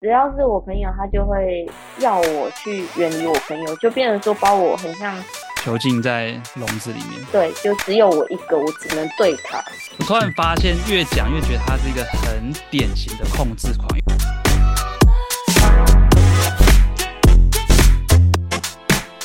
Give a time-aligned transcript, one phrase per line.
[0.00, 5.12] 只要是我朋友，他就会要我去远离我朋友，就变成说把我很像
[5.56, 7.20] 囚禁在笼子里面。
[7.32, 9.58] 对，就只有我一个，我只能对他。
[9.98, 13.88] 我突然发现，越讲越觉得他是一个很典型的控制狂。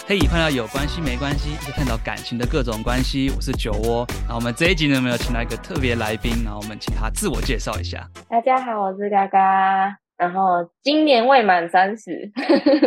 [0.07, 3.31] 可以看到有关系没关系，看到感情的各种关系。
[3.35, 8.09] 我是酒窝，然后我们这一集呢，没有请到一个特别来宾，然后我们请他自我介绍一下。
[8.27, 10.02] 大家好，我是嘎嘎。
[10.17, 12.31] 然后今年未满三十，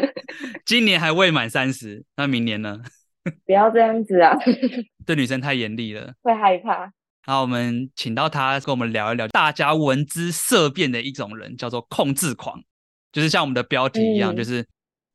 [0.64, 2.80] 今年还未满三十，那明年呢？
[3.44, 4.36] 不要这样子啊！
[5.04, 6.92] 对女生太严厉了，会害怕。
[7.24, 12.62] 好，我们请到他跟我们聊一聊，大家闻之色变的一种人，叫做控制狂，
[13.10, 14.64] 就是像我们的标题一样，嗯、就是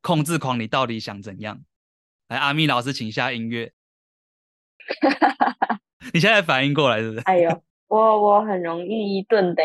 [0.02, 1.62] 控制狂，你到底想怎样？
[2.28, 3.72] 来，阿咪老师，请下音乐。
[6.14, 7.22] 你现在反应过来是不是？
[7.22, 9.64] 哎呦，我我很容易一顿的。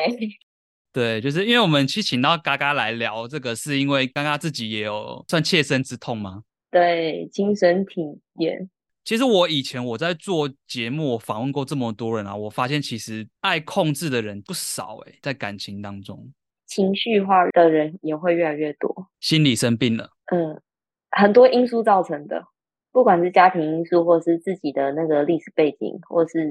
[0.96, 6.42] 对，就是因为我们去请到嘎嘎来聊这个，是因为嘎嘎自己也有算切身之痛吗？
[6.70, 8.01] 对，亲身体
[8.38, 8.71] 验。
[9.04, 16.32] 其实我以前我在做节目，我访问过这么多人啊，我发现其实爱控制的人不少哎，在感情当中，
[16.65, 20.59] 情绪化的人也会越来越多，心理生病了，嗯，
[21.10, 22.43] 很多因素造成的。
[22.97, 26.49] 不管是家庭因素，或是自己的那个历史背景，或是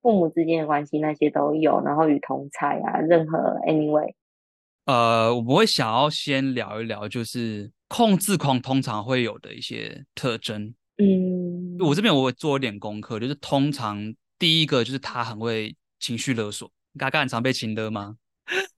[0.00, 1.82] 父母之间的关系，那些都有。
[1.84, 4.10] 然后与同才啊，任何 anyway，
[4.86, 10.74] 呃，我们会想要先聊一聊，就是控制狂通常会有的一些特征。
[10.96, 16.70] 嗯，我这边我会做一点功课，就是通常第一个就是他很会情绪勒索。
[16.98, 18.16] 嘎嘎很常被情勒吗？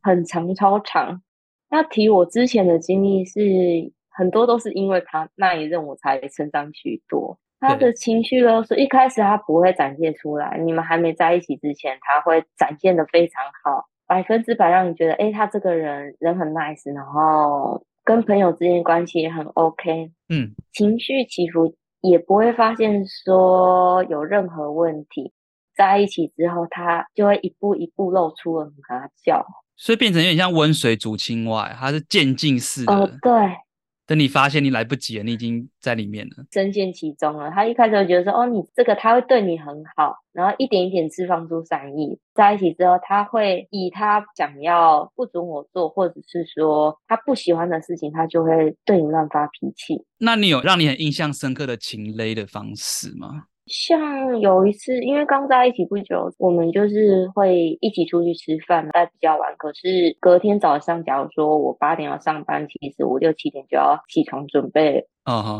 [0.02, 1.22] 很常，超常。
[1.70, 3.92] 那提我之前的经历是。
[4.18, 7.38] 很多都是因为他那一任我才成长许多。
[7.60, 25.32] 他的情绪勒索一开始他不会展现出来，你们还没在一起之前，他会展现的非常好，百分之百让你觉得，哎，他这个人人很 nice，然后跟朋友之间关系也很 OK，嗯，情绪起伏也不会发现说有任何问题。
[25.76, 29.46] 在一起之后，他就会一步一步露出了马脚，
[29.76, 32.92] 所以变成有点像温水煮青蛙，他是渐进式的。
[32.92, 33.32] 哦，对。
[34.08, 37.50] 等你发现你来不及了，你已经在里面了，深陷其中了。
[37.50, 42.18] 他一开始会觉得说，哦，你这个他会对你很好，然后一点一点释放出善意。
[42.34, 50.02] 在一起之后，他会以他想要不准我做，或者是说他不喜欢的事情，他就会对你乱发脾气。
[50.16, 53.44] 那你有让你很印象深刻的情勒的方式吗？
[53.68, 59.54] 像有一次，因为刚在一起不久，我们就是会一起出去吃饭，待比较晚。
[59.56, 65.06] 可是隔天早上，假如说我八点要上班，其实我六七点就要起床准备。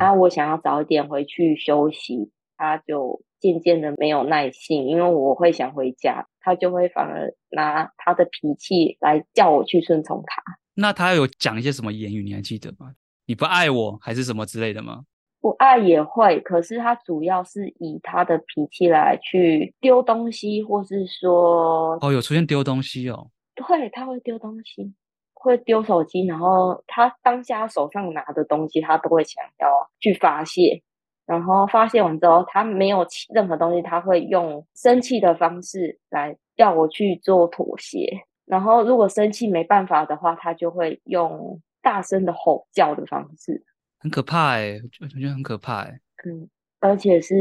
[0.00, 10.42] 然后我想要早一点回去休息，他就渐渐的没有耐性，因为我会想回家，他就会反而拿他的脾气来叫我去顺从他。
[10.74, 12.92] 那他有讲一些什么言语，你还记得吗？
[13.26, 15.02] 你不爱我，还是什么之类的吗？
[15.40, 24.92] 不爱也会，可是他主要是以他的脾气来去丢东西，或是说哦，有出现丢东西哦，对，他会丢东西，
[25.34, 29.68] 会丢手机，然后他当下手上拿的东西，他都会想要
[30.00, 30.82] 去发泄，
[31.24, 38.08] 然后发泄完之后，他没有任何东西，他会用生气的方式来要我去做妥协，
[38.44, 43.64] 然后如果生气没办法的话，他就会用大声的吼叫的方式。
[43.98, 46.00] 很可怕哎、欸，我觉得很可怕哎、欸。
[46.28, 46.48] 嗯，
[46.80, 47.34] 而且是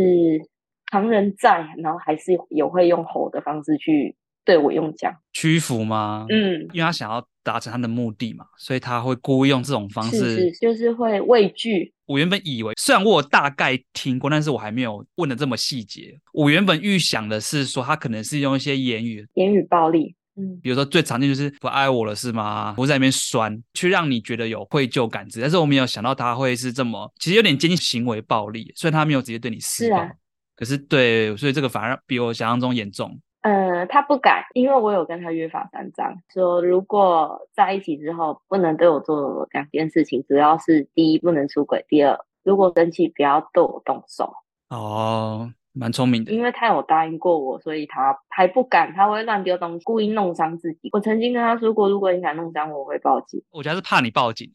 [0.92, 6.26] 旁人在，然后还是有会用吼的方式去对我用讲屈服吗？
[6.30, 11.94] 嗯，因为他想要达成他的目的嘛，所以他会故意用这种方式，是，是就是会畏惧。
[12.06, 16.18] 我原本以为，虽然我有大概听过，但是我还没有问的这么细节。
[16.32, 20.16] 我原本预想的是说，他可能是用一些言语，言语暴力。
[20.40, 22.76] 嗯，比如说最常见就是不爱我了是吗？
[22.78, 25.44] 我在那边酸，去让你觉得有愧疚感之类。
[25.44, 28.72] 但是我没有想到他会是这么，其实有点接近行为暴力。
[28.76, 30.12] 虽然他没有直接对你施暴，是啊，
[30.56, 33.20] 可是对，所以这个反而比我想象中严重。
[33.42, 44.32] 呃，他不敢，因为我有跟他约法三章，说如果在一起之后不能对我做两件事情，主要是第一不能出轨，第二如果生气不要对我动手。
[44.70, 45.52] 哦。
[45.78, 50.90] 蛮聪明的，因为他有答应过我，所以他还不敢，他会乱丢东西，故意弄伤自己。
[50.92, 53.42] 我曾经跟他说过，如果你敢弄伤我，我会报警。
[53.52, 54.52] 我觉得他是怕你报警，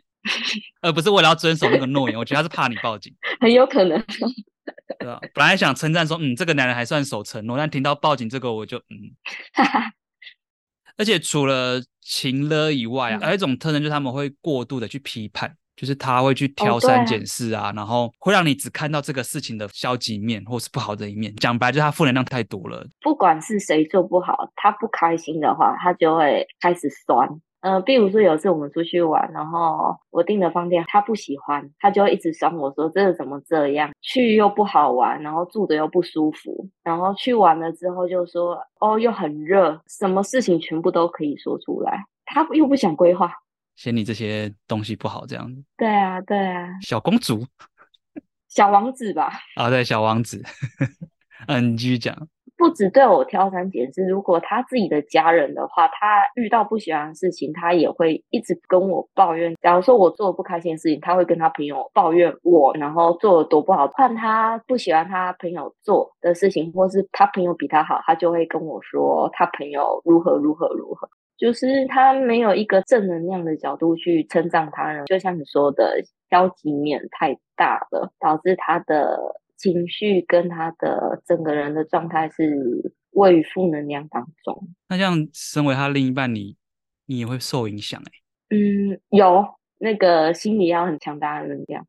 [0.81, 2.19] 而 不是为了要遵守那个诺言。
[2.19, 4.03] 我觉得他是怕你报警， 很有可能。
[4.99, 9.17] 对啊，本来想称赞说，嗯，这个男人还算守承诺，但听到报警这个，我就嗯。
[10.97, 15.57] 而且除了情勒以外啊，还有一种特征就是他们会过度的去批判。
[15.77, 21.35] 就是他会去挑三拣四啊，哦、然后会让你只看到这个事情的消极面或是不好的一面。
[21.37, 22.87] 讲白，就是他负能量太多了。
[23.01, 27.29] 不管是谁做不好，他不开心的话，他就会开始酸。
[27.61, 43.33] 呃，比如说有次我们出去玩，然后我订的饭店他不喜欢，他就会一直酸我说这个怎么这样，去又不好玩，然后住的又不舒服，然后去完了之后就说哦又很热，什么事情全部都可以说出来，他又不想规划，
[43.77, 45.63] 嫌你这些东西不好这样子。
[45.77, 47.45] 对啊，对啊，小公主，
[48.49, 49.33] 小王子吧？
[49.57, 50.43] 啊，对，小王子。
[51.47, 52.29] 嗯， 你继续讲。
[52.55, 59.53] 不止对我挑三拣四，如果他自己的家人的话，他遇到不喜欢的事情，他也会一直跟我抱怨。
[59.61, 63.89] 假如说我做的不开心的事情，他会跟他朋友抱怨我，然后做的多不好。
[63.89, 71.09] 看他不喜欢他朋友做的事情，或是他朋友比他好，他就会跟我说他朋友如何如何如何。
[71.43, 76.01] 就是他没有一个正能量的角度去称赞他人，就像你说的，
[76.31, 79.19] 消极面太大了，导致他的。
[79.59, 84.69] 情绪跟他的整个人的状态是位于负能量当中。
[84.89, 86.57] 那这样，身为他另一半你，
[87.07, 88.57] 你你也会受影响哎、欸？
[88.57, 89.47] 嗯，有
[89.79, 91.87] 那个心理要很强大的能量。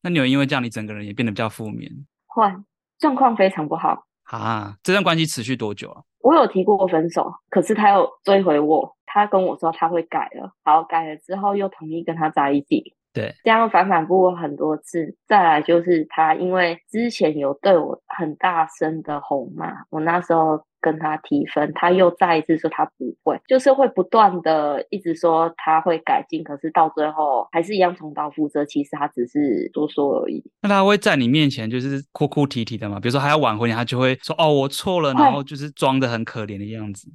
[0.00, 1.92] 那你有因为这样，你整个人也变得比较负面？
[2.26, 2.50] 会，
[2.98, 4.78] 状况非常不好啊。
[4.82, 6.02] 这段关系持续多久啊？
[6.22, 12.94] 我有提过分手，可是他又追回我，他跟我说他会改了，好，改了之后又同意跟他在一起。
[13.12, 28.64] 对，这样反反复复很多次，再来就是他，因为之前有对我很大声的吼骂，我那时候跟他提分，他又再一次说他不会，就是会不断的一直说他会改进，可是到最后还是一样重蹈覆辙。
[28.64, 30.42] 其实他只是多说而已。
[30.62, 32.98] 那他会在你面前就是哭哭啼啼的嘛？
[32.98, 37.10] 比如说还要挽回你，他就会说哦，我错了，然后就是装的很可怜的样子。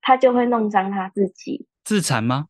[0.00, 2.46] 他就会弄伤他自己，自残吗？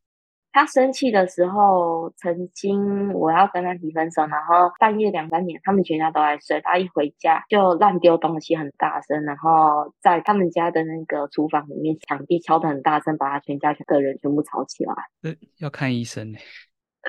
[0.52, 14.92] 他生气的时候，曾经我要跟他提分手，然后半夜两三点，他们全家都在睡，他一回家就乱丢东西，很大声，然后在他们家的那个厨房里面，墙壁敲得很大声，把他全家的人全部吵起来。
[15.22, 16.38] 呃，要看医生呢，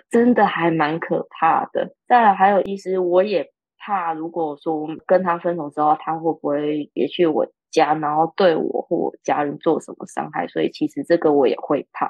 [0.10, 1.94] 真的还蛮可怕的。
[2.08, 10.48] 再来还有意思，我也怕，如果说跟他分手之后，他会不会也去我家，然后对我或我家人做什么伤害？
[10.48, 12.10] 所以其实这个我也会怕。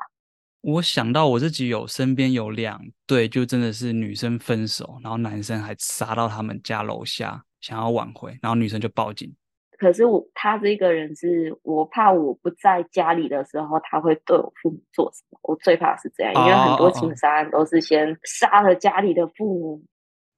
[0.63, 9.29] 我想到我自己有身边有两对，就真的是女生分手，然后男生还杀到他们家楼下想要挽回，然后女生就报警。
[9.77, 15.39] 可是我他这个人是我怕我不在家里的时候，他会对我父母做什么？
[15.41, 19.83] 我最怕是这样，因为很多情杀案都是先杀了家里的父母。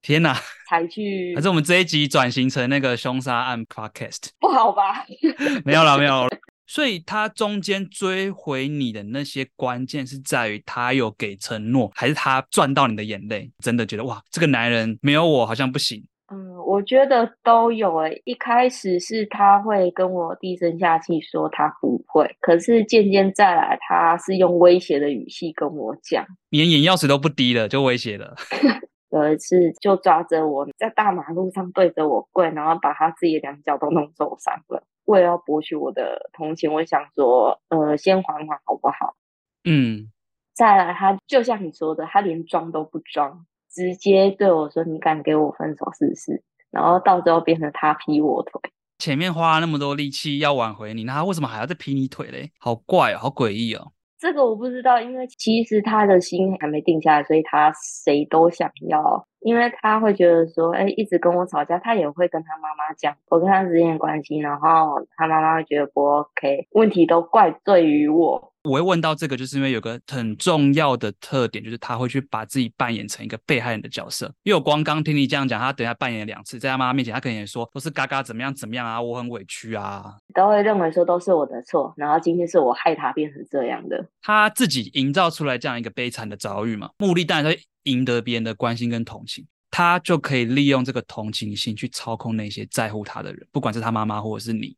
[0.02, 0.36] 天哪！
[0.68, 1.34] 才去？
[1.36, 4.30] 还是我们这一集转型成那个凶杀案 podcast？
[4.40, 5.06] 不好吧？
[5.64, 6.28] 没有了，没有了。
[6.66, 13.50] 所以他中间追回你的那些关键是在于他有给承诺，还是他赚到你的眼泪？
[13.58, 16.02] 真的觉得哇，这个男人没有我好像不行。
[16.28, 18.22] 嗯，我觉得都有诶、欸。
[18.24, 28.34] 一开始是他会跟我低声下气说他不会，可是渐渐再来，他是用威胁的语气跟我讲，连眼药水都不滴了，就威胁了。
[29.10, 34.82] 有一次就抓着我在大马路上对着我跪，然后把他自己的两脚都弄受伤了。
[35.06, 39.16] 为了要博取我的同情，我想说，呃，先缓缓好不好？
[39.64, 40.12] 嗯，
[40.54, 48.60] 再来，他就像你说的，他连装都不装，直接对我说：“你敢给我分手试试？”然后到最后变成他劈我腿。
[48.98, 52.52] 前面花了那么多力气要挽回你，那他为什么还要再劈你腿嘞？
[52.58, 53.92] 好怪哦，好诡异哦。
[54.26, 59.24] 这个我不知道，因为其实他的心还没定下来，所以他谁都想要。
[59.38, 68.52] 因为他会觉得说，哎，一直跟我吵架，他也会跟他妈妈讲我跟他之间的关系，然后他妈妈会觉得不 OK，问题都怪罪于我。
[68.66, 74.26] 我会问到这个，就是因为有个很重要的特点，就是他会去把自己扮演成一个被害人的角色。
[74.42, 84.04] 因为我光刚听你这样讲，他等下扮演两次，在他妈妈面前，他可能也说都是嘎嘎怎么样怎么样啊，我很委屈啊，都会认为说都是我的错，然后今天是我害他变成这样的。
[84.22, 94.76] 他自己营造出来这样一个悲惨的遭遇嘛，目的当然是赢得别人的关心跟同情，他就可以利用这个同情心去操控那些在乎他的人，不管是他妈妈或者是你。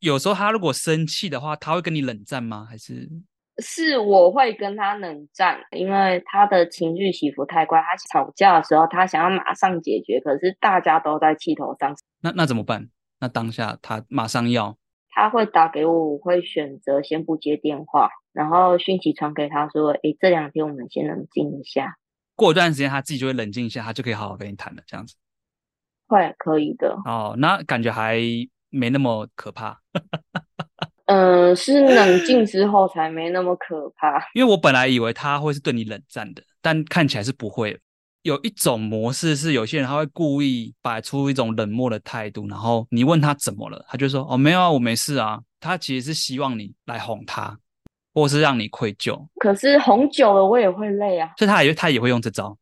[0.00, 2.66] 有时候他如果生气的话，他会跟你冷战吗？
[2.68, 3.08] 还是
[3.58, 5.60] 是我会跟他冷战？
[5.76, 11.94] 因为他的情绪起伏太快，他吵架的时候他想要马上解决，可是大家都在气头上。
[12.22, 12.88] 那那怎么办？
[13.20, 14.78] 那当下他马上要，
[15.10, 21.96] 他会打给我，我会选择先不接电话，然后讯息传给他说：“诶，这两天我们先冷静一下。”
[22.34, 24.82] 过一段时间他自己就会冷静一下，他就可以好好跟你谈了。
[24.86, 25.14] 这样子
[26.08, 28.18] 会可以的哦，那感觉还。
[28.70, 29.78] 没那么可怕，
[31.06, 34.18] 嗯、 呃，是冷静之后才没那么可怕。
[34.34, 37.78] 因为我本来以为他会是对你冷战的，但看起来是不会。
[38.22, 47.58] 有一种模式是，有些人他会故意摆出一种冷漠的态度，然后你问他怎么了，他就说：“哦，没有啊，我没事啊。”他其实是希望你来哄他。
[48.12, 49.24] 或是让你愧疚。
[49.36, 51.30] 可是哄久了，我也会累啊。
[51.38, 52.58] 所以他也他也会用这招，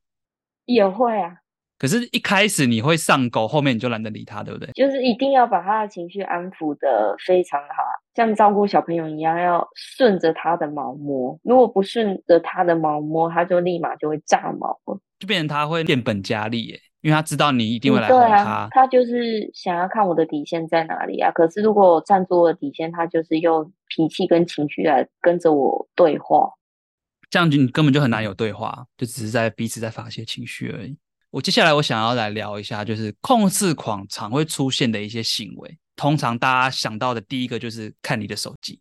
[0.67, 1.37] 也会啊。
[1.79, 4.69] 可是，一开始你会上钩，后面你就懒得理他，对不对？
[4.73, 7.85] 就是一定要把他的情绪安抚的非常好，
[8.17, 11.39] 像照顾小朋友一样，要顺着他的毛摸。
[11.45, 18.27] 如果不顺着他的毛摸，他就立马就会炸毛了，就变成他会变本加厉耶，因为他知道你一定会来哄他。
[18.27, 21.31] 对啊，他就是想要看我的底线在哪里啊。
[21.31, 26.51] 可是如果我站住我的底线，他就是用脾气跟情绪来跟着我对话，
[27.31, 30.97] 这样就你根本就很难有对话，就只是在彼此在发泄情绪而已。
[31.31, 35.79] 我接下来我想要来聊一下，就是控制狂常会出现的一些行为。
[35.95, 38.81] 通常大家想到的第一个就是看你的手机。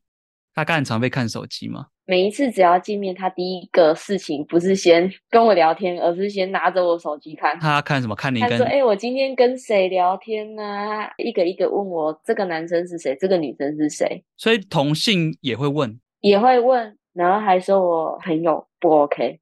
[0.54, 1.86] 他很常被看手机吗？
[2.06, 7.60] 每一次只要见面，他第一个事情不是先 跟我聊天，而是先拿着我手机看。
[7.60, 8.16] 他看什么？
[8.16, 8.50] 看你跟。
[8.50, 13.16] 他说：“哎、欸，我今天跟谁聊天呢、啊？”一个一个问我，这个男生是谁？
[13.20, 14.24] 这个女生是谁？
[14.36, 19.40] 所以同性也会问，也会问，然后还说我很有不 OK。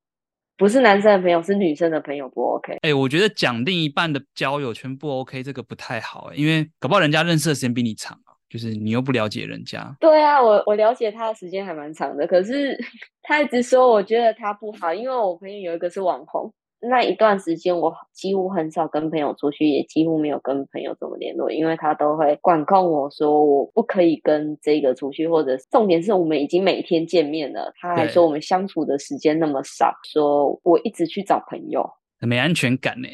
[0.58, 2.74] 不是男生的朋友，是女生的朋友不 OK。
[2.74, 9.96] 哎、欸，我觉得讲另一半的交友圈不 OK，这个不太好、欸，因为搞不好人家认识的时间比你长啊，就是你又不了解人家。
[10.00, 12.78] 对啊，我我了解他的时间还蛮长的，可是
[13.24, 16.54] 他一直说我觉得他不好，因为我朋友有一个是网红。
[16.82, 31.90] 那一段时间，我几乎很少跟朋友出去，也几乎没有跟朋友怎么联络，因为他都会管控我说我不可以跟这个出去，或者重点是我们已经每天见面了，他还说我们相处的时间那么少，说我一直去找朋友，
[32.20, 33.08] 很没安全感呢。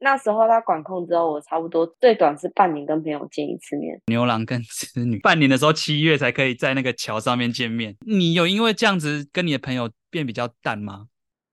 [0.00, 4.00] 那时候他管控之后，我差不多最短是半年跟朋友见一次面。
[4.06, 7.96] 牛郎跟织女，半年的时候七月才可以在那个桥上面见面。
[8.06, 11.08] 你有因为这样子跟你的朋友变比较淡吗？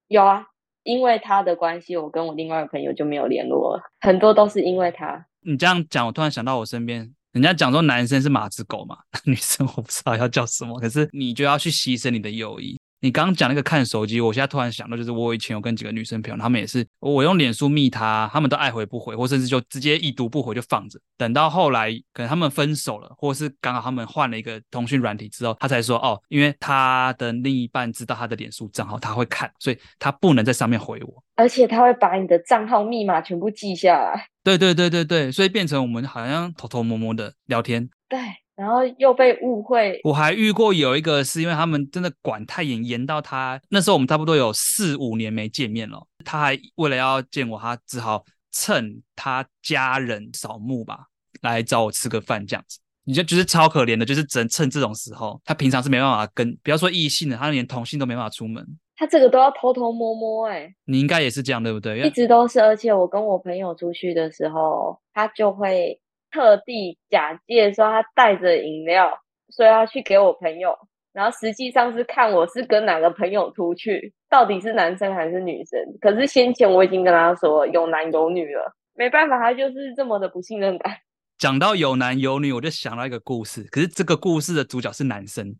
[0.09, 0.45] 有啊。
[0.85, 5.25] 因为他的关系，我跟我另外一个朋友就没有联络了，很多都是因为他。
[5.41, 12.79] 你这样讲，我突然想到我身边，人家讲说男生是马子狗嘛， 女生我不知道要叫什么，可是你就要去牺牲你的友谊。
[13.01, 20.99] 你刚刚讲那个看手机，我现在突然想到，就是我以前有跟几个女生朋友，她们也是我用脸书密她，她们都爱回不回，或甚至就直接已读不回就放着。
[21.17, 34.27] 等到后来可能他们分手了，或是刚好他们换了一个通讯软体之后，她才说哦，因为她的另一半知道她的脸书账号，她会看，所以她不能在上面回我，而且她会把你的账号密码全部记下来。
[34.43, 37.89] 对对对对对，所以变成我们好像偷偷摸摸的聊天。
[38.09, 38.17] 对。
[38.55, 51.07] 然后又被误会，我还遇过有一个是因为他们真的管太严，严到他那时候我们差不多有四五年没见面了，他还为了要见我，他只好趁他家人扫墓吧
[51.41, 52.79] 来找我吃个饭这样子。
[53.03, 60.75] 你就就是超可怜的，就是只能趁这种时候，他平常是没办法跟，不要说异性的，他连同性都没办法出门，他这个都要偷偷摸摸哎、欸。
[60.85, 61.99] 你应该也是这样对不对？
[61.99, 65.99] 一直都是，而且我跟我朋友出去的时候，他就会。
[66.35, 69.09] 特地假借说他带着饮料，
[69.55, 70.77] 说要去给我朋友，
[71.13, 75.79] 然后实际上是看我是跟哪个朋友出去，到底是男生还是女生。
[76.01, 80.93] 可是先前我已经跟他说有男有女了，没办法，他就是这么的不信任感。
[81.39, 85.55] 讲到有男有女，我就想到一个故事，可是这个故事的主角是男生，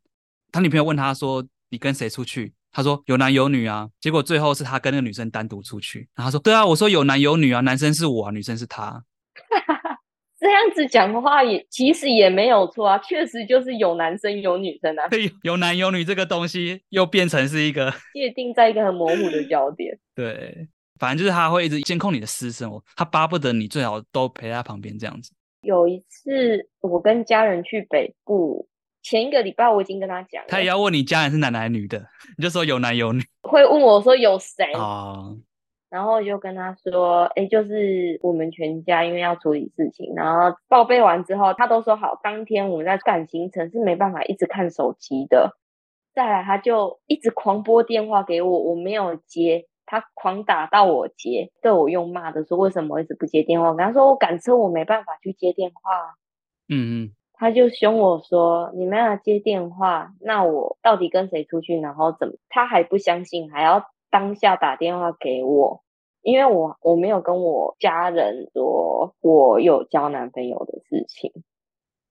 [0.52, 9.02] 他女朋友问他说：“你跟谁出去？”他说：“有男有女啊。”结果最后是他跟那个女生单独出去，然后他说：“对啊，我说有男有女啊，男生是我啊，女生是他。
[10.46, 15.08] ”这样子讲的话也其实也没有错啊，确实就是有男生有女生啊。
[15.08, 19.98] 对，有男有女这个东西又变成是一个 界定在一个很模糊的焦点。
[20.14, 20.68] 对，
[21.00, 25.32] 反正就是他会一直监控你的私生活，他巴不得你最好都陪在他旁边这样子。
[25.62, 28.68] 有一次我跟家人去北部，
[29.02, 32.06] 前一个礼拜我已经跟他讲，他也要问你家人是男的还是女的，
[32.38, 33.24] 你就说有男有女。
[33.42, 35.36] 会问我说有谁啊？
[35.96, 42.20] 然后就跟他说，哎，就是我们全家因为要处理事情，然后报备完之后，他都说好。
[42.22, 45.56] 当天我们在赶行程，是没办法一直看手机的。
[46.14, 53.70] 再来，他就一直狂拨电话给我，我没有接，他狂打到我接，对我用骂的说，为什么一直不接电话？
[53.70, 56.16] 我跟他说我赶车，我没办法去接电话。
[56.68, 61.80] 嗯嗯，他就凶我说，你没办法接电话，那我到底跟谁出去？
[61.80, 62.34] 然后怎么？
[62.50, 65.85] 他还不相信，还要当下打电话给我。
[66.26, 71.32] 因为我我没有跟我家人说我有交男朋友的事情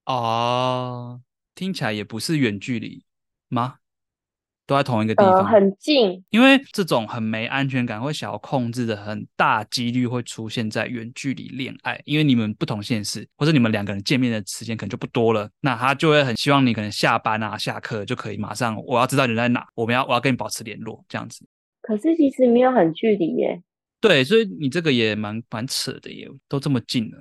[0.06, 1.21] 哦，
[1.54, 3.04] 听起来也不是远距离
[3.49, 3.78] 吗？
[4.66, 6.25] 都在同一个地方，呃，很近。
[6.30, 12.00] 因为这种很没安全感、会想要控制的，很大几率会出现在远距离恋爱。
[12.04, 21.44] 因为你们不同县市，或者你们两个人见面的时间可能就不多了，那他就会很希望你可能下班啊、下课就可以马上，我要知道你在哪，我们要我要跟你保持联络，这样子。
[21.83, 23.62] 可是其实没有很距离耶。
[24.06, 27.18] 对，所以你这个也蛮蛮扯的耶，都这么近了。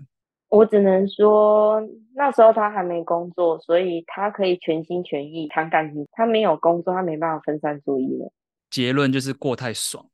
[0.50, 1.82] 我只能说
[2.14, 6.06] 那时候他还没工作，所以他可以全心全意谈感情。
[6.12, 8.26] 他没有工作，他没办法分散注意力。
[8.70, 10.06] 结论就是过太爽。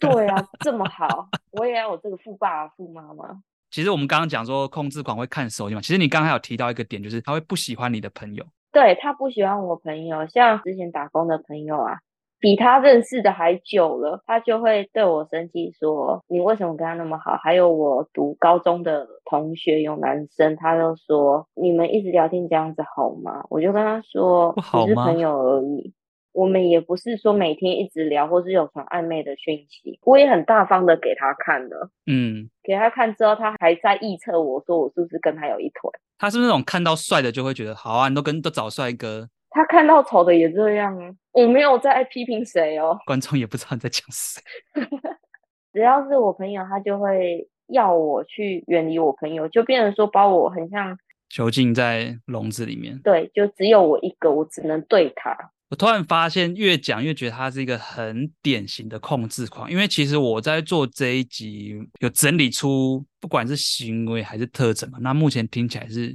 [0.00, 3.42] 对啊， 这么好，我也要有这个富爸富妈妈。
[3.70, 8.42] 其实我们刚刚讲说控制狂会看手机嘛，其实你刚刚有提到一个点，就是他会不喜欢你的朋友。
[8.72, 11.98] 对，他不喜欢我朋友，像之前打工的朋友啊。
[12.38, 17.36] 比他认识的还久了，他就会对我生气，说你为什么跟他那么好？
[17.42, 23.44] 还有我读高中的同学有男生，他就说你们一直聊天这样子好吗？
[23.48, 25.94] 我就跟他说不好只是朋友而已，
[26.32, 29.98] 我们也不是说每天一直聊，或是有传暧昧的讯息。
[30.02, 35.90] 我也很大方的给他看了，嗯，给他看之后，他还在臆测我说我是不是跟他有一腿？
[36.18, 38.08] 他是不是那种看到帅的就会觉得好啊？
[38.10, 39.28] 你都跟都找帅哥。
[39.56, 40.94] 他看到丑的也这样，
[41.32, 42.98] 我没有在批评谁哦。
[43.06, 44.42] 观众也不知道你在讲谁。
[45.72, 50.98] 只要是我朋友，他就会要我去远离我朋友，就变成说把我很像
[51.30, 53.00] 囚禁在笼子里面。
[53.02, 55.34] 对，就只有我一个，我只能对他。
[55.70, 59.70] 我突然发现，越讲越觉得他是一个很典型的控制狂。
[59.70, 66.14] 因为其实我在做这一集，有整理出不管是行为还是特征嘛，那目前听起来是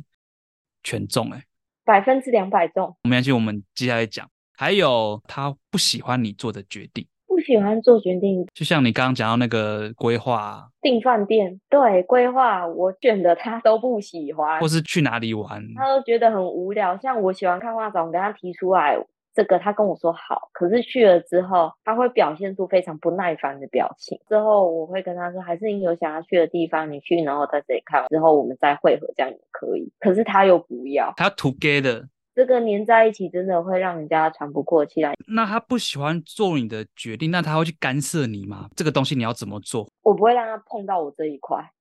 [0.83, 1.43] 全中哎、欸。
[1.83, 4.27] 百分之两百中，没关系，我们接下来讲。
[4.57, 16.95] 还有他不喜欢你做的决定，不喜欢做决定，就像你刚刚讲到那个规划，订饭店，对，规划我选的他都不喜欢，或是去哪里玩，他都觉得很无聊。
[16.97, 18.95] 像我喜欢看画展，我跟他提出来。
[19.33, 24.19] 这个他跟我说好，可是去了之后，他会表现出非常不耐烦的表情。
[24.27, 29.89] 之后我会跟他说，还是你有想要去的地方，你去，然后在这里看，之后我们再会合，这样也可以。
[29.99, 32.07] 可是他又不要，他要 together。
[32.33, 35.13] 这个黏在一起真的会让人家喘不过气来。
[35.27, 38.69] 那他不喜欢做你的决定，那他会去干涉你吗？
[38.75, 39.89] 这个东西你要怎么做？
[40.01, 41.71] 我不会让他碰到我这一块，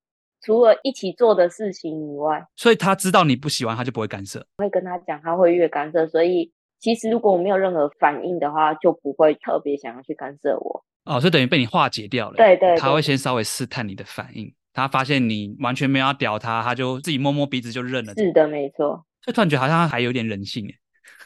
[0.41, 2.45] 除了一起做的事情以外。
[2.55, 4.45] 所以他知道你不喜欢，他就不会干涉。
[4.57, 6.53] 我会跟他讲，他会越干涉，所以。
[6.81, 10.83] 其实，如果我没有任何反应的话，就不会特别想要去干涉我。
[11.05, 12.35] 哦，所以等于被你化解掉了。
[12.35, 18.13] 对，对对，他会先稍微试探你的反应，他发现你完全没有要屌他，他就自己摸摸鼻子就认了。
[18.15, 19.05] 是的，没错。
[19.21, 20.75] 所以突然觉得好像还有点人性耶。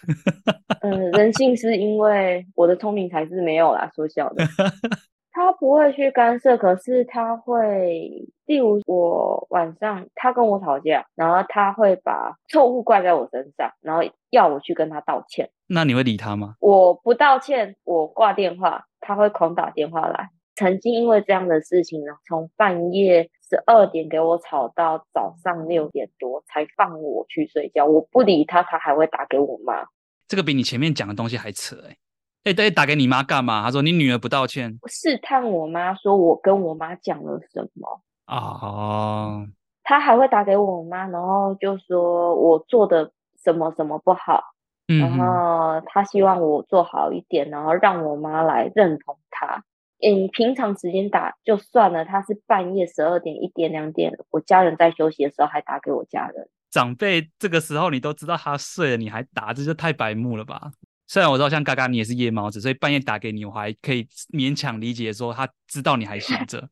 [0.84, 4.44] 嗯、呃，人性是因为我的聪明才智没有啦，说笑的。
[5.32, 8.10] 他不会去干涉，可是他会，
[8.46, 15.50] 例如我晚上他跟我吵架，然后他会把错误怪在我身上，然后要我去跟他道歉。
[15.68, 16.56] 那你会理他吗？
[16.60, 20.30] 我不道歉，我挂电话，他会狂打电话来。
[20.56, 27.86] 曾经因为这样的事情呢，从半夜十二点给我吵到早上六点多才放我去睡觉。
[27.86, 29.84] 我不理他，他还会打给我妈。
[30.28, 31.98] 这个比你前面讲的东西还扯哎、欸。
[32.46, 33.64] 哎，对，打给你妈干嘛？
[33.66, 39.46] 他说你女儿不道歉，试探我妈，说我跟我妈讲了什么哦。
[39.84, 43.12] 他还会打给我妈，然后就说我做的
[43.44, 44.42] 什么什么不好，
[44.88, 49.64] 嗯、然后他希望我做好一点，然后让我妈来认同他。
[50.02, 56.50] 嗯，平常时间打就算了，他是半夜十二点、一点、两点，我家人在休息的时候还打给我家人。
[56.70, 60.72] 长辈这个时候你都知道他睡了，你还打，这就太白目了吧？
[61.08, 66.70] 虽然我知道像嘎嘎你也是夜猫子，所以半夜打给你，我还可以勉强理解，说他知道你还醒着。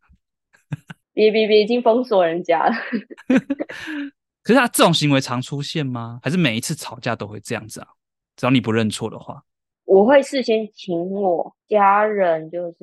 [1.13, 2.75] 别别别，已经封锁人家了。
[4.43, 6.19] 可是他这种行为常出现吗？
[6.21, 7.87] 还是每一次吵架都会这样子啊？
[8.35, 9.43] 只要你不认错的话，
[9.85, 12.77] 我会事先请我家人就是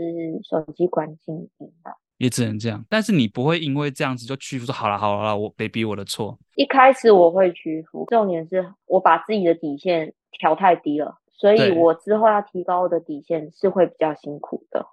[0.48, 1.92] 手机关静音吧。
[2.18, 6.38] 也只能这样，但是你不会因为这样子就屈服说好了好了，我 baby 我的错。
[6.54, 11.16] 一开始我会屈服，重点是我把自己的底线调太低了。
[11.32, 14.84] 所以我之后要提高我的底线是会比较辛苦的。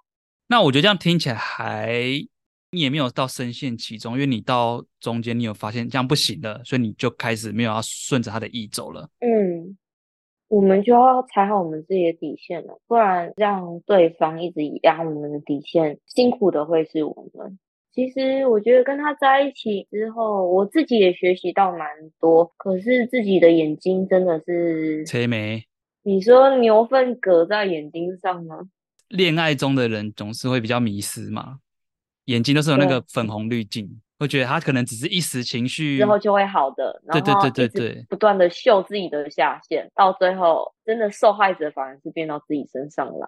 [0.47, 1.91] 那我觉得这样听起来还
[2.71, 9.09] 你也没有到深陷其中，因为你到中间你有发现这样不行了，所以你就开始没有要顺着他的意走了。
[9.19, 9.77] 嗯，
[10.47, 17.59] 我们就要踩好我们自己的底线了，不然让对方一直压我们的底线，辛苦的会是我们。
[17.91, 21.87] 其实我觉得跟他在一起之后，我自己也学习到蛮
[22.19, 25.63] 多，可是自己的眼睛真的是催眉。
[26.03, 28.69] 你说牛粪搁在眼睛上吗？
[29.09, 31.57] 恋爱中的人总是会比较迷失嘛，
[32.25, 37.01] 眼睛都是有那个粉红滤镜，会觉得他可能只是一时情绪，之后就会好的。
[37.11, 43.27] 对对对对对，不断的秀自己的下限，到最后真的受害者反而是变到自己身上来。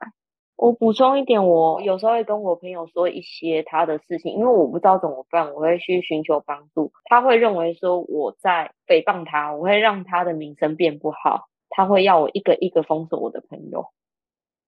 [0.55, 6.91] 我补充一点，我有时候会跟我朋友说一些他的事情，因为我不知道怎么办，我会去寻求帮助。
[7.05, 11.47] 他会认为说我在诽谤他，我会让他的名声变不好。
[11.69, 13.85] 他会要我一个一个封锁我的朋友，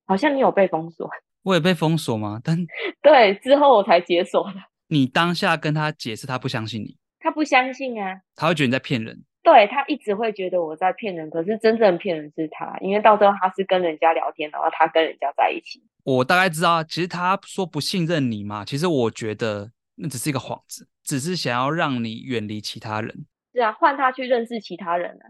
[0.05, 1.09] 好像你有被封锁，
[1.43, 2.39] 我也被封锁吗？
[2.43, 2.55] 但
[3.01, 4.53] 对，之后我才解锁的。
[4.91, 9.23] 你当下跟他解释，他不相信你，他他不相信啊，他会觉得你在骗人。
[9.41, 15.81] 对，他一直会觉得我在骗人，可是真正骗人是他，因为到最后他是跟人家聊天，然后他跟人家在一起。
[16.03, 23.25] 我大概知道，其实他说不信任你嘛，其实我觉得那只是一个幌子，只是想要让你远离其他人。
[23.53, 25.25] 是啊，换他去认识其他人啊。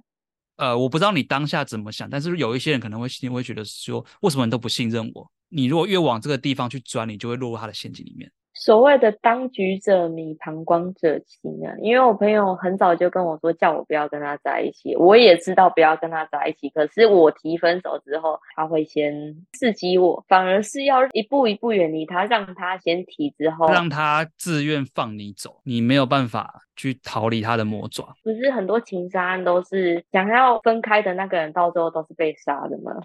[0.58, 5.32] 呃，我不知道你当下怎么想，但是有一些人可能会心里会觉得说，为什么你都不信任我？
[5.50, 8.32] 你如果越往这个地方去钻，你就会落入他的陷阱里面。
[8.54, 11.74] 所谓的当局者迷，旁观者清啊！
[11.82, 14.94] 因为我朋友很早就跟我说，叫我不要跟他在一起。
[14.98, 19.14] 我也知道不要跟他在一起，可是我提分手之后，他会先
[19.54, 28.14] 刺激我，反而是要一步一步远离他，让他先提之后，让他自愿放你走，你没有办法去逃离他的魔爪。
[28.22, 33.02] 不是很多情杀案都是想要分开的那个人，到最后都是被杀的吗？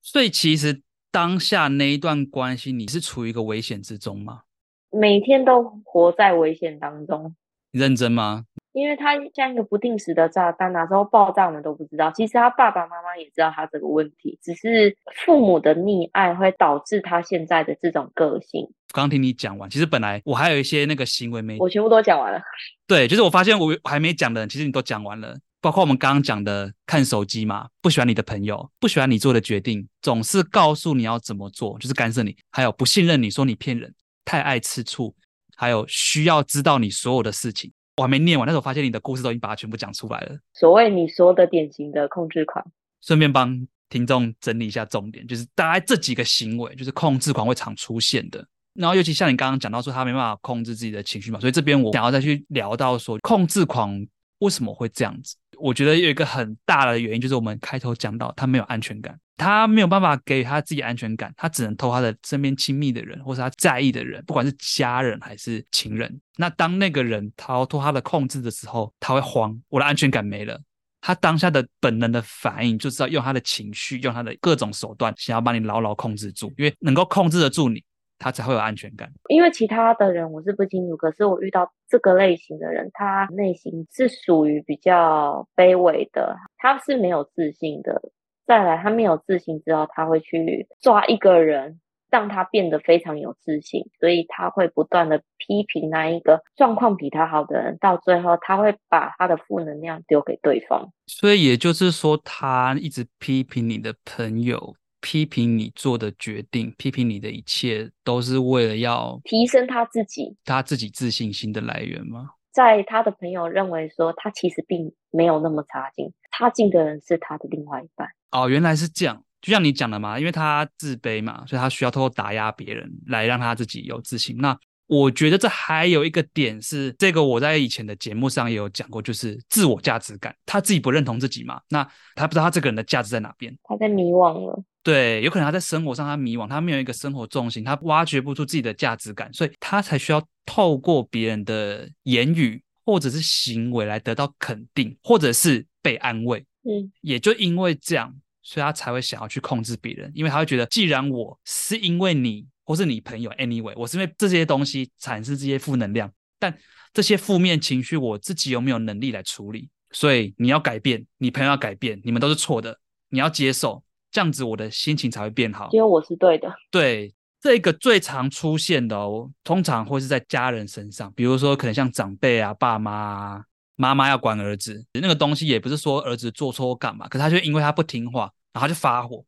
[0.00, 0.80] 所以其实
[1.10, 4.42] 当下那一段关系，你是处于一个危险之中吗？
[4.90, 7.34] 每天都活在危险当中，
[7.72, 8.44] 你认真吗？
[8.72, 12.12] 因为他像一个不定时的炸弹，哪时候爆炸我们都不知道。
[12.12, 18.68] 其实他爸爸妈妈也知道他这个问题，只是父母的溺爱会导致他现在的这种个性。
[18.92, 22.40] 刚听你讲完，其实本来我还有一些那个行为没，我全部都讲完了。
[22.86, 25.36] 对，就是我发现我还没讲的，其实你都讲完了。
[25.60, 33.92] 包括我们刚刚讲的看手机嘛，不喜欢你的朋友，不喜欢你做的决定，总是告诉你要怎么做，就是干涉你，还有不信任你，说你骗人。
[34.24, 35.14] 太爱吃醋，
[35.56, 40.38] 还有需要知道你所有的事情，我还没念完，但是我发现你的故事都已经把它全部讲出来了。
[40.54, 42.64] 所谓你说的典型的控制狂，
[43.00, 48.46] 顺便帮听众整理一下重点，就是大概这几个行为，就是控制狂会常出现的。
[48.74, 54.06] 然后尤其像你刚刚讲到说他没办法控制自己的情绪嘛，所以这边我想要再去聊到说控制狂
[54.38, 55.34] 为什么会这样子。
[55.60, 59.18] 我觉得有一个很大的原因就是我们开头讲到他没有安全感。
[59.36, 66.20] 他没有办法给予他自己安全感，他只能偷他的身边亲密的人，或是他在意的人，不管是家人还是情人。
[66.36, 70.60] 那当那个人逃脱他的控制的时候，他会慌，我的安全感没了。
[71.00, 77.82] 他当下的本能的反应就是要用他的情绪，用他的各种手段，想要把你牢牢控制住，因为能够控制得住你，
[78.20, 79.10] 他才会有安全感。
[79.28, 88.00] 因为其他的人我是不清楚，可是我遇到这个类型的人，他内心是属于比较卑微的，他是没有自信的。
[88.46, 91.80] 再来，他没有自信之后，他会去抓一个人，
[92.10, 100.90] 让他变得非常有自信，所以他会不断的批评那一个状况比他好的人，到最后他会把他的负能量丢给对方。
[101.06, 112.30] 所以也就是说，他一直批评你的朋友，批评你做的决定，批评你的一切，都是为了要提升他自己，他自己自信心的来源吗？
[112.52, 118.08] 在他的朋友认为说，他其实并没有那么差劲，差劲的人是他的另外一半。
[118.32, 124.36] 哦，原来是这样，就像你讲的嘛，因为他自卑嘛，所以他需要透过打压别人来让他自己有自信。
[124.38, 124.58] 那
[124.88, 134.60] 我觉得这还有一个点是，这个我在以前的节目上也有讲过，就是自我价值感，他自己不认同自己嘛，那他不知道他这个人的价值在哪边，他在迷惘了。
[134.82, 146.44] 对，有可能他在生活上他迷惘，他没有一个生活重心，他挖掘不出自己的价值感，所以他才需要透过别人的言语或者是行为来得到肯定，或者是被安慰。
[146.62, 156.56] 嗯，也就因为这样，所以他才会想要去控制别人，因为他会觉得，既然我是因为你或是你朋友，anyway，我是因为这些东西产生这些负能量，但
[156.94, 159.68] 这些负面情绪我自己有没有能力来处理？
[159.92, 165.68] 所以你要改变，你朋友要改变，你们都是错的，你要接受，这样子我的心情才会变好。
[165.72, 166.54] 因为我是对的。
[166.70, 173.44] 对，这个最常出现的哦，通常会是在家人身上，比如说可能像长辈啊、爸妈啊。
[173.76, 179.24] 妈妈要管儿子，那个东西也不是说儿子做错干嘛，可是他就因为他不听话，然后就发火。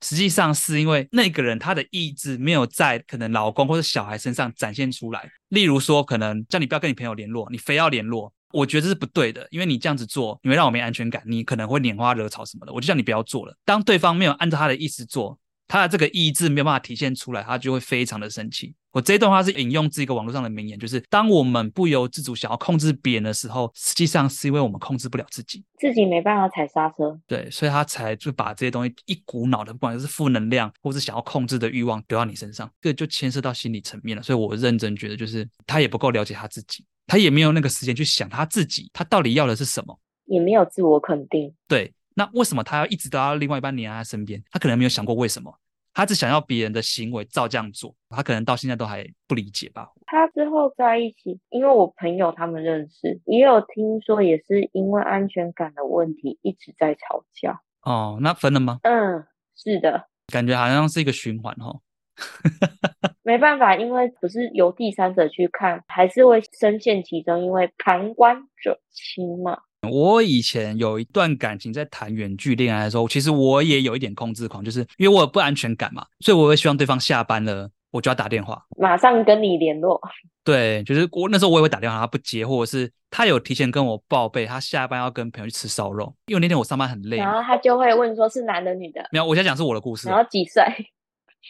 [0.00, 5.30] 实际上是因为那个人他的意志没有在可能老公或者小孩身上展现出来。
[5.50, 13.56] 例如说，可能叫你不要跟你朋友联络，你非要联络，我觉得这是不对的，因为你这样子做，你会让我没安全感，你可能会拈花惹草什么的，我就叫你不要做了。
[13.64, 18.74] 当对方没有按照他的意思做，他的这个意志没有办法体现出来，他就会非常的生气。
[18.94, 27.18] 我这一段话是引用自一个网络上的名言，就是当我们不由自主想要控制别人的时候，实际上是因为我们控制不了自己，自己没办法踩刹车。
[27.26, 34.22] 对，所以他才就把这些东西一股脑的，不管是负能量或是想要控制的欲望丢到你身上，这就牵涉到心理层面了。
[34.22, 41.52] 所以我认真觉得，就是他也不够了解他自己，他也没有那个时间去想他自己，他到底要的是什么，也没有自我肯定。
[41.66, 44.40] 对，那为什么他要一直都要另外一半黏在他身边？
[44.52, 45.52] 他可能没有想过为什么。
[45.94, 49.92] 他只想要别人的行为照这样做，他可能到现在都还不理解吧。
[50.04, 57.60] 他之后在一起，因为我朋友他们认识，也有听说也是因为安全感的问题一直在吵架。
[57.82, 58.80] 哦，那分了吗？
[58.82, 59.24] 嗯，
[59.56, 61.80] 是的，感觉好像是一个循环哦。
[63.22, 69.60] 没办法，因为不是由第三者去看，还是会深陷其中，因为旁观者清嘛。
[69.88, 80.00] 我以前有一段感情，在谈远距恋爱的时候，其实我也有一点控制狂，就是因为我有不安全感嘛，所以我会希望对方下班了，我就要打电话，马上跟你联络。
[80.42, 89.08] 对，就是我那时候我也会打电话，他不接，或者是他有提前跟我报备，他下班要跟朋友去吃烧肉，因为那天我上班很累，然后他就会问说是男的女的。
[89.10, 90.08] 没有，我现在讲是我的故事。
[90.08, 90.62] 然后几岁？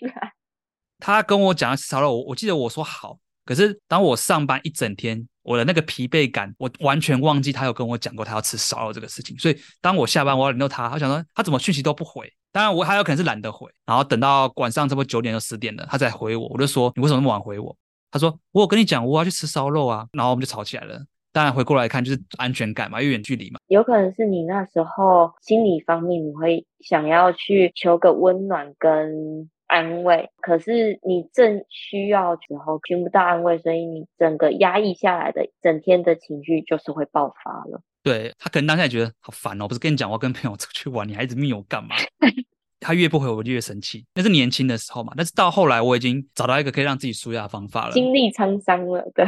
[1.00, 5.26] 他跟我讲吃烧肉，我我记得我说好，可是当我上班一整天。
[5.44, 9.38] 我的那个疲惫感，我完全忘记他有跟我讲过他要吃烧肉这个事情。
[9.38, 12.28] 所以当我下班我要联络他，他想说他怎么讯息都不回。
[12.50, 16.48] 当然我还有可能是懒得回，然后等到晚上差不多九点到十点了，他才回我。
[16.48, 17.76] 我就说你为什么那么晚回我？
[18.10, 20.06] 他说我有跟你讲我要去吃烧肉啊。
[20.12, 21.00] 然后我们就吵起来了。
[21.32, 23.60] 当然回过来看就是安全感嘛，因为远距离嘛。
[23.66, 29.50] 有可能是你那时候心理方面你会想要去求个温暖跟。
[29.66, 37.80] 安慰，可是你正需要时候听不到安慰，所以你整个压抑下来的整天的情绪就是会爆发了。
[38.02, 41.96] 对，他可能当下也觉得好烦哦，不是跟你讲我要跟朋友出去玩，你还一直密我干嘛？
[42.80, 45.14] 他越不回我就越生气，那是年轻的时候嘛。
[45.16, 49.02] 但是到后来我已经找到一个可以让自己舒压的方法了，经历沧桑了。
[49.14, 49.24] 对，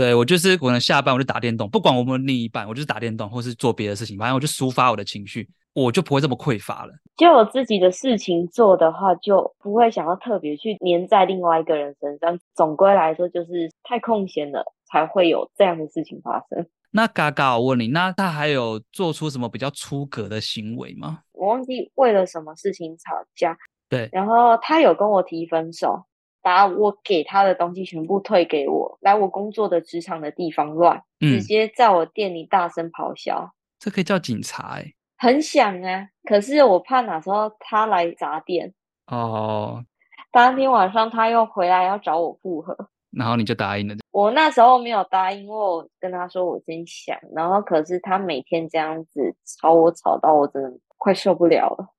[0.00, 5.46] 对我就是可能下班我就打电动，不管我们另一半，我就是打电动或是做别的事情，反正我就抒发我的情绪。
[5.74, 6.92] 我就不会这么匮乏了。
[7.18, 12.38] 就有自己的事情做的话，就不会想要特别去黏在另外一个人身上。
[12.54, 16.66] 总归来说，就是太空闲了，才会有这样的事情发生。
[16.92, 21.20] 那嘎嘎，我问你，那他还有做出什么比较出格的行为吗？
[21.32, 23.56] 我忘记为了什么事情吵架。
[23.88, 24.08] 对。
[24.10, 26.04] 然后他有跟我提分手，
[26.42, 33.52] 把我给他的东西全部退给我，来我工作的职场的地方乱，嗯、直接在我店里大声咆哮。
[33.78, 34.94] 这可以叫警察哎、欸。
[35.16, 38.72] 很想啊，可是我怕哪时候他来砸店
[39.06, 39.84] 哦。
[40.32, 42.74] 当天晚上他又回来要找我复合，
[43.10, 43.96] 然后你就答应了。
[44.12, 47.18] 我那时候没有答应，因为我跟他说我真想。
[47.34, 51.92] 然后可是他每天这样子吵我，吵到我真的快受不了了。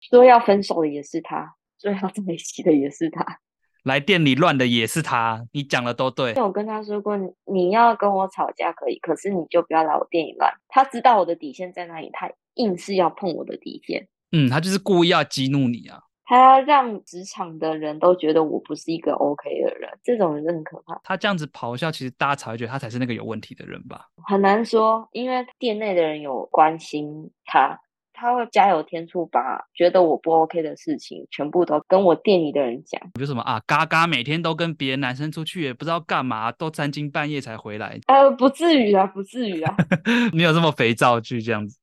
[0.00, 3.40] 说要分手的也是他，说要在一起的也是他。
[3.84, 6.34] 来店里乱的也是他，你讲的都对。
[6.36, 10.52] 我跟他说过，你要跟我吵架可以，可是你就不要来我店里乱。
[10.68, 14.08] 他知道我的底线在哪里，他硬是要碰我的底线。
[14.32, 16.00] 嗯，他就是故意要激怒你啊。
[16.24, 20.98] 他要让职场的人都觉得我不是一个 OK 的人，这种人很可怕。
[21.04, 24.06] 他这样子咆哮，其实大家才会觉得他才是那个有问题的人吧？
[24.26, 27.78] 很难说，因为店内的人有关心他。
[28.14, 32.98] 他会加油添醋，把觉得我不 OK 的事情全部都跟我店里的人讲。
[33.14, 37.98] 比如什么啊，嘎嘎每天都跟别的男生出去，也不知道干嘛，都三更半夜才回来。
[38.06, 39.76] 呃，不至于啊，不至于啊。
[40.32, 41.76] 你有这么肥皂剧这样子。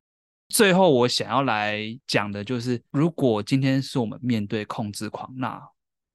[0.47, 5.61] 最后我想要来讲的就是，如果今天是我们面对控制狂，那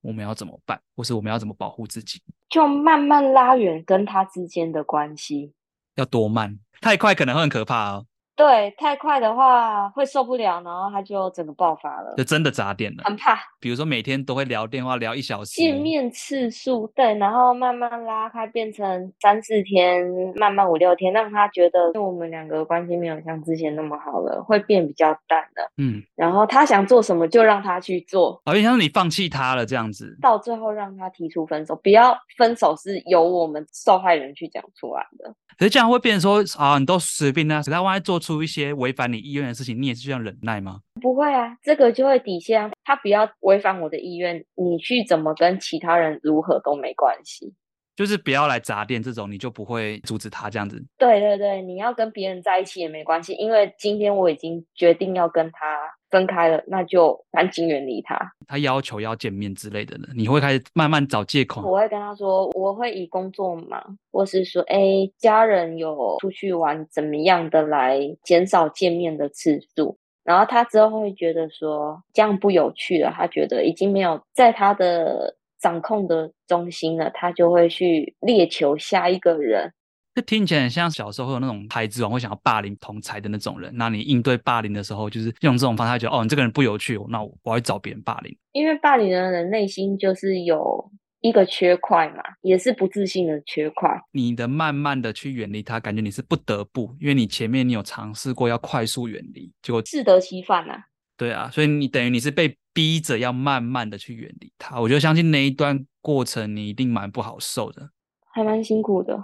[0.00, 0.80] 我们要怎么办？
[0.94, 2.20] 或是我们要怎么保护自己？
[2.48, 5.52] 就慢慢拉远跟他之间的关系。
[5.96, 6.58] 要多慢？
[6.80, 8.06] 太快可能会很可怕哦。
[8.36, 13.38] 对，太快的话会受不了，然后他就整个爆发了，就真的砸点了，很怕。
[13.58, 25.72] 比如说每天都会聊电话聊一小时，见面次数对，然后慢慢拉开，变成三四天，慢慢五六天，让他觉得我们两个关系没有像之前那么好了，会变比较淡了。
[25.78, 35.34] 嗯，然后他想做什么就让他去做，好像你放弃他了这样子，到最后让他提出分手，不要分手是由我们受害人去讲出来的。
[35.58, 40.80] 可是这样会变成说啊，你都随便啊，他万一做出一些违反你意愿的事情，你也是这样忍耐吗？
[41.00, 47.54] 不会啊，这个就会底线，他不要违反我的意愿，你去怎么跟其他人如何都没关系，
[47.94, 50.84] 就是不要来砸店这种，你就不会阻止他这样子。
[50.98, 55.95] 对对对，你要跟别人在一起也没关系，因为今天我已经决定要跟他。
[56.10, 58.16] 分开了，那就赶紧远离他。
[58.46, 61.62] 他要求要见面之类的呢，你会开始慢慢找借口。
[61.68, 69.98] 我会跟他说，我会以工作忙，或是说，哎，家人有出去玩，怎么样的来减少见面的次数。
[70.24, 79.72] 然后他之后会觉得说，这样不有趣了，他觉得已经没有在他的掌控的中心了，他就会去猎求下一个人。
[80.16, 83.70] 这听起来很像小时候会有那种孩子王会想要霸凌同才的那种人。
[83.76, 88.34] 那你应对霸凌的时候，就是用这种方式，他觉得哦，你这个人不有趣，那我我要找别人霸凌。
[88.52, 93.90] 因为霸凌的人内心就是有一个缺块嘛，也是不自信的缺块。
[94.12, 100.84] 你的慢慢的去远离他，感觉你是不得不，因为你前面你有尝试过要快速远离，结果适得其反啊。
[101.18, 104.80] 对啊，所以你等于你是被逼着要慢慢的去远离他。
[104.80, 107.90] 我觉得相信那一段过程你一定蛮不好受的，
[108.32, 109.22] 还蛮辛苦的。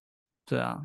[0.53, 0.79] 对啊，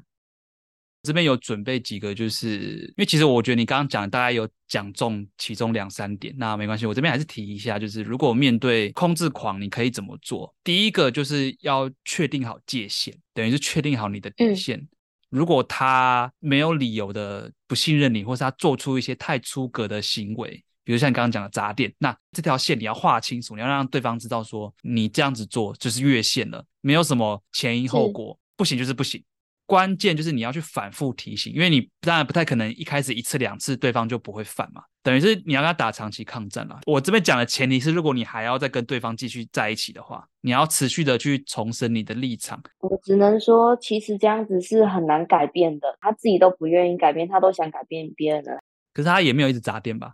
[1.03, 10.55] 这边有准备几个，就是因为其实我觉得你刚刚讲的大概有讲中其中两三点，那没关系，我这边还是提一下，就是如果面对控制狂，你可以怎么做？
[10.63, 14.77] 第一个就是要确定好界限，等于是确定好你的底线。
[14.77, 14.87] 嗯、
[15.31, 29.21] 如果他没有理由的不信任你，或是他做出一些太出格的行为，比如像你刚刚讲的砸店，那这条线你要画清楚，你要让对方知道说你这样子做就是越线了，没有什么前因后果，不行就是不行。
[29.67, 36.79] 关键就是你要去反复提醒，因为你当然不太可能一开始一次两次对方就不会犯嘛，等于是你要跟他打长期抗战了。
[36.85, 42.59] 我这边讲的前提是，如果你还要再跟对方继续在一起的话，你要持续的去重申你的立场。
[42.79, 48.59] 我只能说，其实这样子是很难改变的，他自己都不愿意改变，他都想改变别人了。
[48.93, 50.13] 可是他也没有一直砸店吧？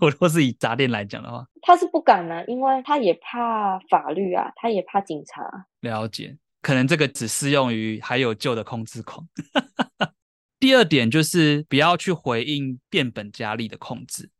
[0.00, 5.66] 我如果是以砸店来讲的话，他是不敢啊，因为他也怕法律啊，他也怕警察。
[5.80, 6.36] 了解。
[6.62, 9.26] 可能这个只适用于还有救的控制狂。
[10.58, 14.30] 第二点就是不要去回应变本加厉的控制。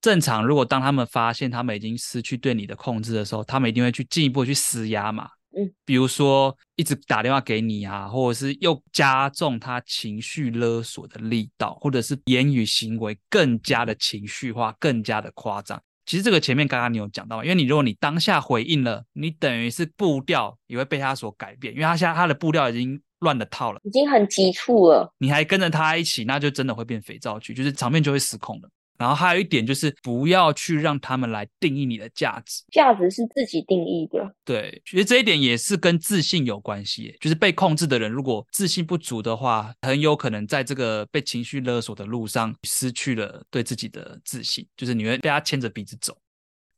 [0.00, 5.28] 正常，如果当他们发现他们已经失去对你的控制的时候，他们一定会去进一步去施压嘛。
[5.56, 15.82] 嗯，比如说一直打电话给你啊，或者是又加重他情绪勒索的力道，或者是言语行为更加的情绪化，更加的夸张。
[16.04, 25.12] 其实这个前面刚刚你有讲到，因为你如果你当下回应了，你等于是步调也会被他所改变，因为他现在他的步调已经乱了套了，已经很急促了。
[25.18, 28.68] 你还跟着他一起，那就真的会变肥皂剧，就是场面就会失控了。
[29.02, 34.32] 然后还有一点就是，不要去让他们来定义你的价值，价值是自己定义的。
[34.44, 37.12] 对，其实这一点也是跟自信有关系。
[37.20, 46.16] 就是被控制的人，如果自信不足的话，很有可能在这个被情绪勒索的路上失去了对自己的自信，就是你会被他牵着鼻子走。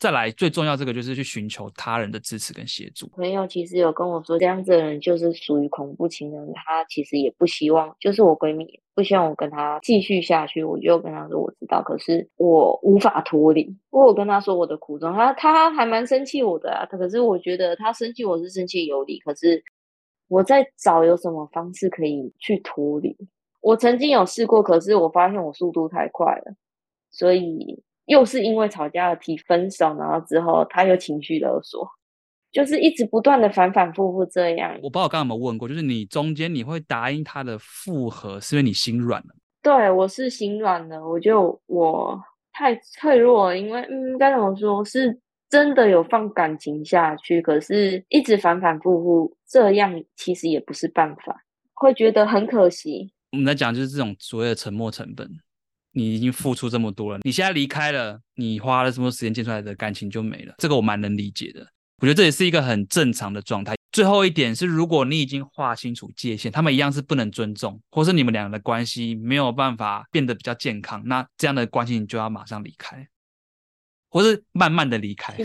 [0.05, 3.07] 再来，最重要这个就是去寻求他人的支持跟协助。
[3.17, 10.63] 朋友其实有跟我说，这样子的人就是属于恐怖情人，他其实也不希望，就是我闺蜜不希望我跟他继续下去。
[10.63, 13.75] 我就跟他说，我知道，可是我无法脱离。
[13.89, 16.85] 我有跟他说我的苦衷，他他还蛮生气我的啊。
[16.85, 19.65] 可是我觉得他生气我是生气有理，可是
[20.29, 23.17] 我在找有什么方式可以去脱离。
[23.63, 26.55] 我曾经有试过，可是我发现我速度太快了，
[27.11, 27.83] 所以。
[28.07, 31.89] 又是因为吵架而提分手，然后之后他又情绪勒索，
[32.53, 34.75] 就是一直不断的反反复复这样。
[34.83, 39.35] 我不知道我刚刚有没有问过，就是你中间你会答应他的复合，是因为你心软了？
[39.63, 53.13] 对，我是心软了，我就我太脆弱了，因为嗯，该怎么说，是真的有放感情下去，可是一直反反复复这样，其实也不是办法，会觉得很可惜。
[53.33, 55.29] 我们在讲就是这种所谓的沉默成本。
[55.95, 61.67] 你已经付出这么多了，你现在离开了，你花了这么多时间建出来的感情就没了，这个我蛮能理解的。
[61.99, 63.75] 我觉得这也是一个很正常的状态。
[63.93, 73.09] 最后一点是，如果你已经划清楚界限，他们一样是不能尊重，或是你们两个的关系没有办法变得比较健康，那这样的关系你就要马上离开，
[74.11, 75.37] 或是慢慢的离开，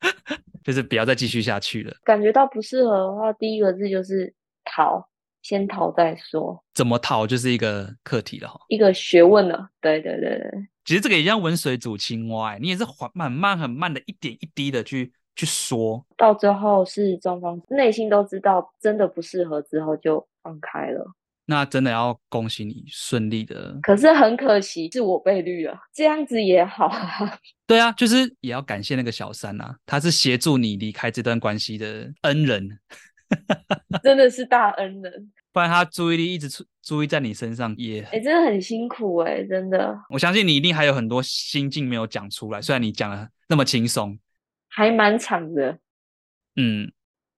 [0.62, 1.96] 就是不要再继续下去了。
[2.04, 5.09] 感觉到不适合的话，第一个字就是逃。
[5.42, 9.68] 先逃再说，怎么逃就是一个课题了哈，一个学问了。
[9.80, 21.14] 对对对对，其实这个也像温水煮青蛙，你也是缓慢、很慢、很慢的一点一滴的去去说，到最后是双方内心都知道真的不适合之后就放开了。
[21.46, 26.88] 那真的要恭喜你顺利的，可是很可惜是我被绿了，这样子也好。
[27.66, 32.78] 对啊，就是也要感谢那个小三啊，他是协助你离开这段关系的恩人。
[34.02, 39.96] 真的是大恩人，不然他注意力一直注注意在你身上也，哎、欸，真的很辛苦哎、欸，真的。
[40.10, 44.18] 我相信你一定还有很多心境没有讲出来，虽然你讲的那么轻松，
[44.68, 45.78] 还蛮长的。
[46.56, 46.90] 嗯，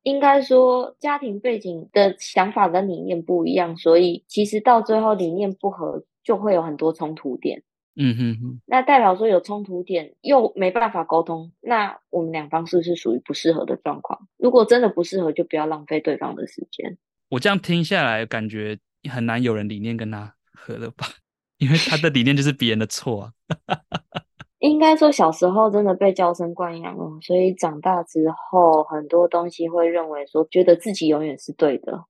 [0.02, 7.62] 应该说家庭背景的想法跟理念不一样，所以其实到最后理念不合，就会有很多冲突点。
[7.94, 14.28] 嗯哼哼，那代表说有冲突点又没办法沟通，那我们两方是不是属于不适合的状况？
[14.38, 16.96] 如果真的不适合，就不要浪费对方的时间。
[17.28, 18.78] 我这样听下来，感觉
[19.10, 21.06] 很难有人理念跟他合了吧？
[21.58, 23.32] 因为他的理念就是别人的错啊。
[24.60, 32.04] 应该说小时候真的被娇生惯养了，所以长大之后很多东西会认为说，觉得自己永远是对的。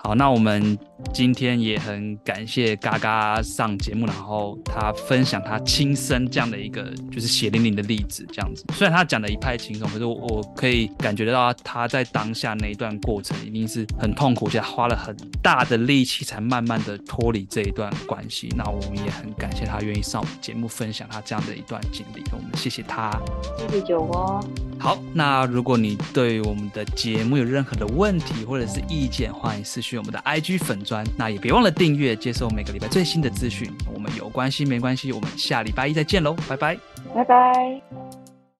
[0.00, 0.78] 好，那我们
[1.12, 8.64] 今天也很感谢嘎嘎上节目，然后他分享他亲身这样的一个就是血淋淋的例子，这样子。
[8.74, 18.48] 虽然他讲的一派轻松，可是我，我可以感觉得到他在当下那一段过程一定是很痛苦，且花了很大的力气才慢慢的脱离这一段关系。
[18.56, 23.10] 那我们也很感谢他愿意上我们节目分享他这样的一段经历，我们谢谢他，
[23.58, 24.40] 谢谢酒窝。
[24.78, 31.06] 好，那如果你对我们的节目有任何的问题或者是意见，欢迎私我们的 IG 粉砖。
[31.16, 33.70] 那也别忘了订阅，接受每个礼拜最新的资讯。
[33.94, 36.76] 我们有关系没关系，我们下礼拜一再见喽，拜拜，
[37.14, 38.27] 拜拜。